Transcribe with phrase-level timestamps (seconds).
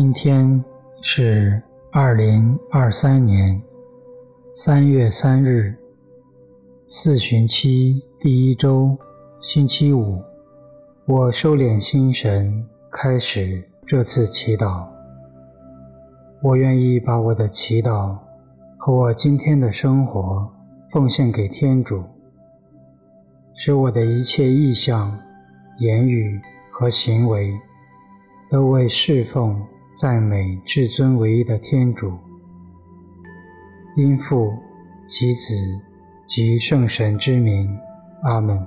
[0.00, 0.64] 今天
[1.02, 1.60] 是
[1.90, 3.60] 二零二三年
[4.54, 5.74] 三月三日，
[6.86, 8.96] 四旬期第一周，
[9.40, 10.22] 星期五。
[11.04, 14.86] 我收敛心神，开始这次祈祷。
[16.44, 18.16] 我愿意把我的祈祷
[18.76, 20.48] 和我今天的生活
[20.92, 22.04] 奉献给天主，
[23.52, 25.18] 使我的一切意向、
[25.80, 26.40] 言语
[26.70, 27.52] 和行为
[28.48, 29.60] 都为侍奉。
[30.00, 32.16] 赞美至尊唯一的天主，
[33.96, 34.48] 因父
[35.04, 35.56] 及子
[36.24, 37.76] 及圣神之名，
[38.22, 38.64] 阿门。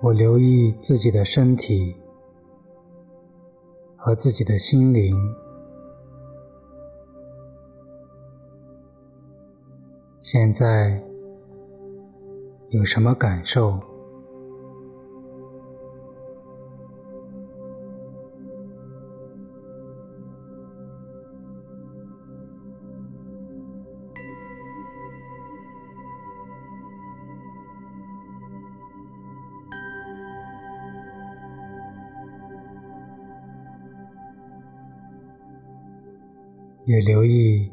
[0.00, 1.96] 我留意自己的身体
[3.96, 5.12] 和自己的心灵，
[10.22, 11.02] 现在
[12.68, 13.80] 有什么感受？
[36.86, 37.70] 也留意，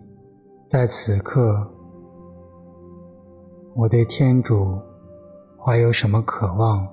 [0.66, 1.56] 在此刻，
[3.76, 4.76] 我对天主
[5.58, 6.88] 怀有什么渴望。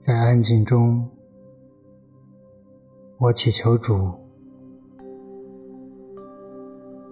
[0.00, 1.06] 在安静中，
[3.18, 4.10] 我祈求主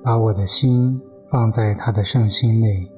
[0.03, 2.91] 把我的心放在他的圣心内。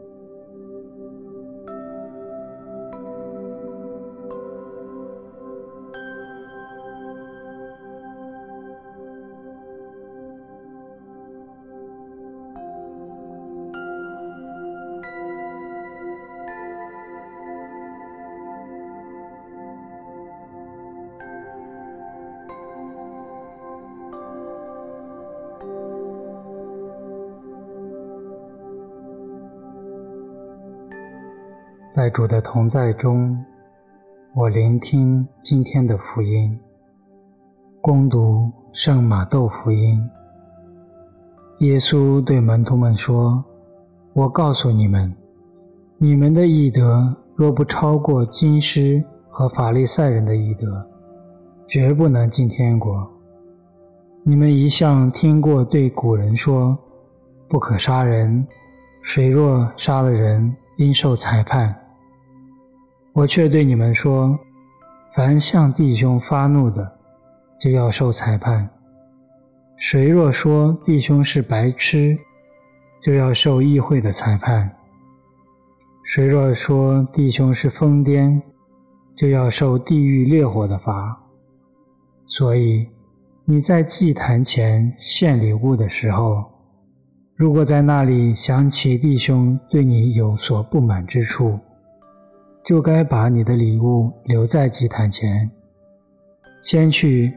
[31.91, 33.37] 在主的同在中，
[34.37, 36.57] 我聆听今天的福音，
[37.81, 40.01] 恭读圣马窦福音。
[41.59, 43.45] 耶稣对门徒们说
[44.15, 45.13] ：“我告诉你们，
[45.99, 50.89] 你们的义德若不超过金师和法利赛人的义德，
[51.67, 53.05] 绝不能进天国。
[54.23, 56.79] 你们一向听过对古人说，
[57.49, 58.47] 不可杀人，
[59.03, 61.75] 谁若杀了人，应受裁判。”
[63.13, 64.39] 我却对你们说：
[65.15, 66.99] 凡向弟兄发怒的，
[67.61, 68.67] 就要受裁判；
[69.77, 72.17] 谁若说弟兄是白痴，
[73.01, 74.69] 就要受议会的裁判；
[76.05, 78.41] 谁若说弟兄是疯癫，
[79.17, 81.21] 就要受地狱烈火的罚。
[82.27, 82.89] 所以
[83.45, 86.45] 你在祭坛前献礼物的时候，
[87.41, 91.59] 如果在那里想起弟兄对你有所不满之处，
[92.63, 95.51] 就该把你的礼物留在祭坛前，
[96.63, 97.33] 先去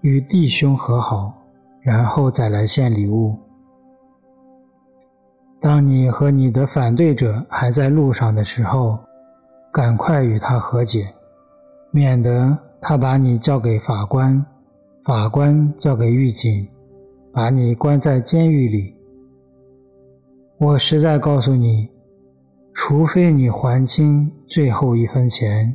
[0.00, 1.32] 与弟兄和好，
[1.80, 3.38] 然后再来献礼物。
[5.60, 8.98] 当你和你的反对者还在路上的时候，
[9.72, 11.06] 赶快与他和解，
[11.92, 14.44] 免得他把你交给法官，
[15.04, 16.66] 法官交给狱警，
[17.32, 18.95] 把你关在监狱里。
[20.58, 21.88] 我实在告诉你。
[22.78, 25.74] 除非你还清最后一分钱，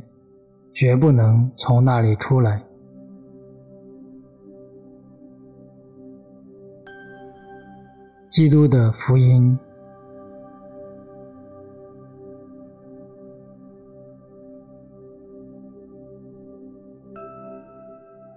[0.72, 2.62] 绝不能从那里出来。
[8.30, 9.58] 基督的福音。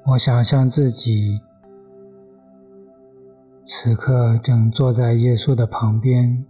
[0.08, 1.40] 我想象自己
[3.86, 6.44] 此刻正坐在耶稣的旁边。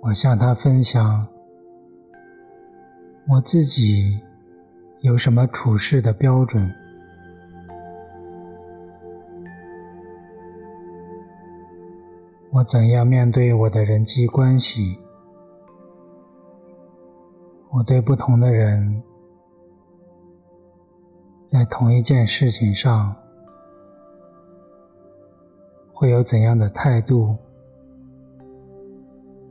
[0.00, 1.26] 我向他分享
[3.26, 4.20] 我自己
[5.00, 6.72] 有什么处事的标准。
[12.52, 15.09] 我怎样面对我的人际关系？
[17.72, 19.02] 我对不同的人，
[21.46, 23.14] 在同一件事情上，
[25.92, 27.36] 会有怎样的态度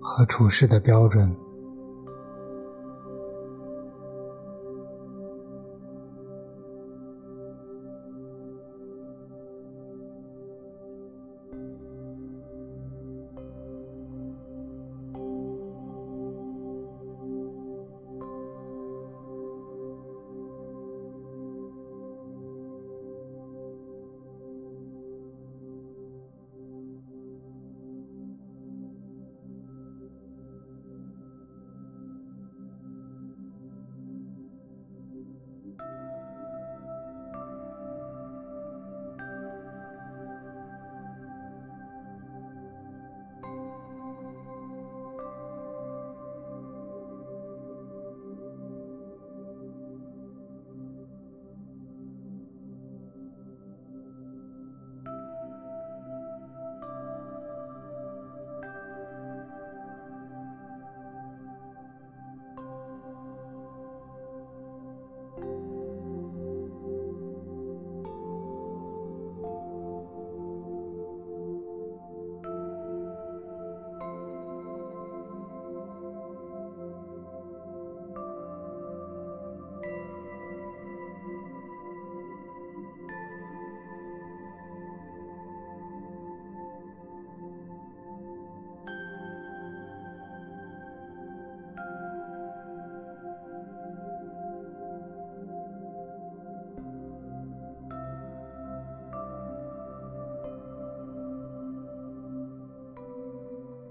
[0.01, 1.33] 和处事的标准？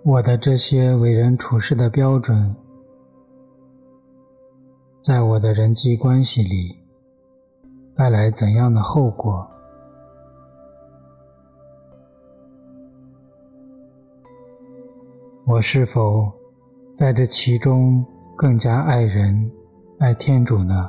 [0.09, 2.57] 我的这些为人处事的标准，
[5.03, 6.75] 在我的人际关系里
[7.95, 9.47] 带来怎样的后果？
[15.45, 16.33] 我是否
[16.95, 18.03] 在这其中
[18.35, 19.53] 更加爱人、
[19.99, 20.89] 爱天主呢？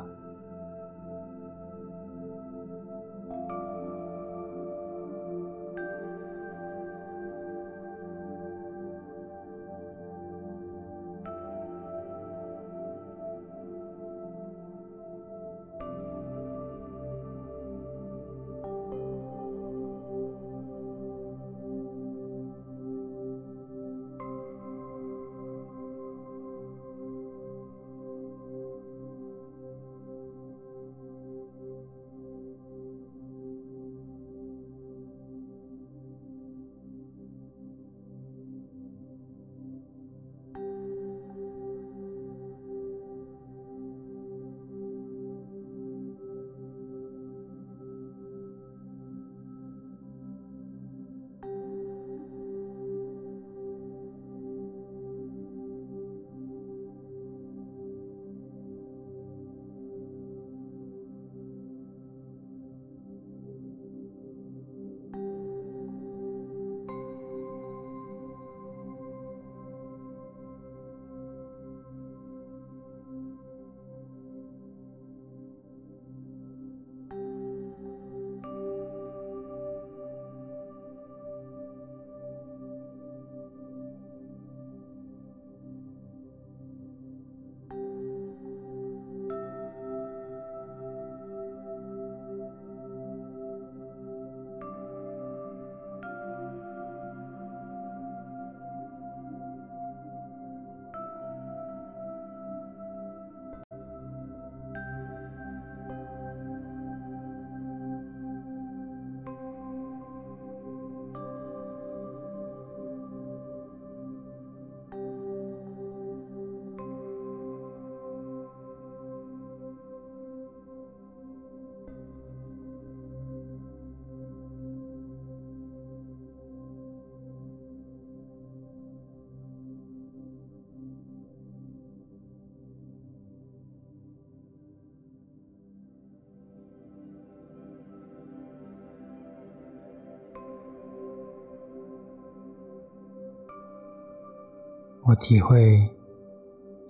[145.10, 145.90] 我体会，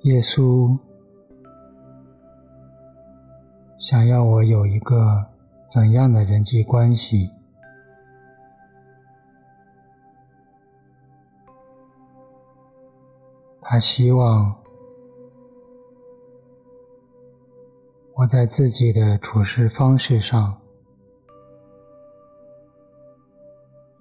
[0.02, 0.78] 耶稣
[3.78, 5.26] 想要我有一个
[5.70, 7.32] 怎样的人际关系？
[13.62, 14.54] 他希望
[18.16, 20.60] 我在自己的处事方式上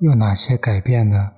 [0.01, 1.38] 有哪些改变呢？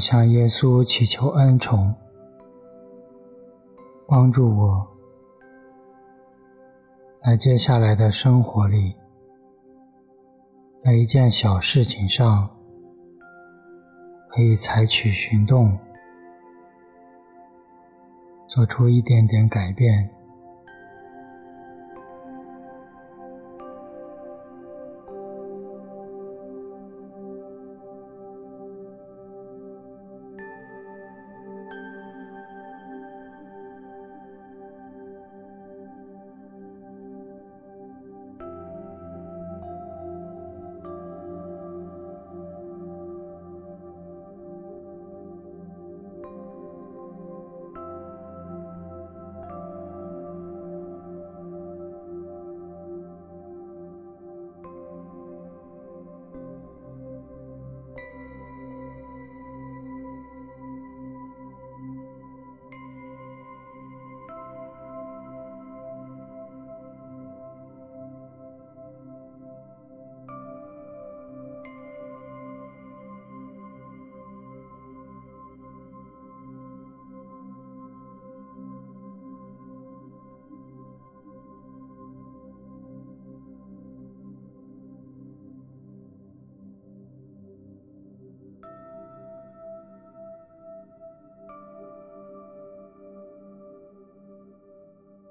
[0.00, 1.94] 向耶稣祈求恩宠，
[4.08, 4.88] 帮助我，
[7.18, 8.96] 在接下来的生活里，
[10.78, 12.48] 在一件小事情上，
[14.30, 15.78] 可以采取行动，
[18.46, 20.10] 做出一点点改变。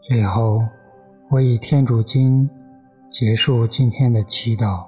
[0.02, 0.62] 最后，
[1.30, 2.50] 我以天主经
[3.12, 4.86] 结束今天的祈祷。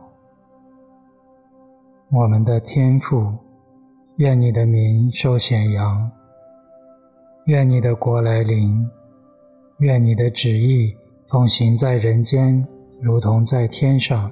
[2.10, 3.32] 我们的天父，
[4.16, 6.10] 愿你的名受显扬，
[7.46, 8.90] 愿你的国来临，
[9.80, 10.96] 愿你的旨意
[11.28, 12.66] 奉行在人间，
[13.02, 14.32] 如同在天上。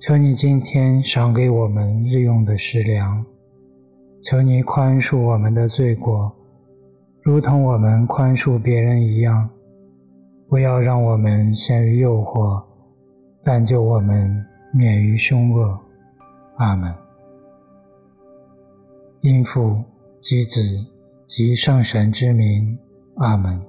[0.00, 3.24] 求你今天赏给我们日用的食粮，
[4.22, 6.34] 求你宽恕我们的罪过。
[7.22, 9.48] 如同我们宽恕别人一样，
[10.48, 12.62] 不要让我们陷于诱惑，
[13.42, 15.78] 但救我们免于凶恶。
[16.56, 16.92] 阿门。
[19.20, 19.82] 因父
[20.20, 20.60] 及子
[21.26, 22.78] 及圣神之名。
[23.16, 23.60] 阿门。